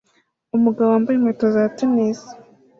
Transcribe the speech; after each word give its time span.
Umugabo 0.57 0.87
wambaye 0.89 1.15
inkweto 1.17 1.45
za 1.55 1.63
tennis 1.77 2.19